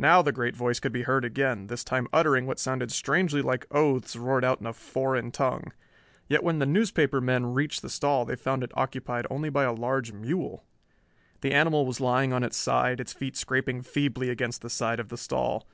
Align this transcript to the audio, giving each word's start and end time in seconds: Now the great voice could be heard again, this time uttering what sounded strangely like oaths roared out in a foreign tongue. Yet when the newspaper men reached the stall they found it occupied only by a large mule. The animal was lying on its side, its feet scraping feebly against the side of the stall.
Now 0.00 0.20
the 0.20 0.32
great 0.32 0.56
voice 0.56 0.80
could 0.80 0.90
be 0.90 1.02
heard 1.04 1.24
again, 1.24 1.68
this 1.68 1.84
time 1.84 2.08
uttering 2.12 2.44
what 2.44 2.58
sounded 2.58 2.90
strangely 2.90 3.40
like 3.40 3.66
oaths 3.72 4.16
roared 4.16 4.44
out 4.44 4.58
in 4.60 4.66
a 4.66 4.72
foreign 4.72 5.30
tongue. 5.30 5.72
Yet 6.26 6.42
when 6.42 6.58
the 6.58 6.66
newspaper 6.66 7.20
men 7.20 7.54
reached 7.54 7.80
the 7.80 7.88
stall 7.88 8.24
they 8.24 8.34
found 8.34 8.64
it 8.64 8.72
occupied 8.74 9.28
only 9.30 9.48
by 9.48 9.62
a 9.62 9.72
large 9.72 10.10
mule. 10.12 10.64
The 11.40 11.52
animal 11.52 11.86
was 11.86 12.00
lying 12.00 12.32
on 12.32 12.42
its 12.42 12.56
side, 12.56 12.98
its 12.98 13.12
feet 13.12 13.36
scraping 13.36 13.82
feebly 13.82 14.28
against 14.28 14.60
the 14.60 14.70
side 14.70 14.98
of 14.98 15.08
the 15.08 15.16
stall. 15.16 15.68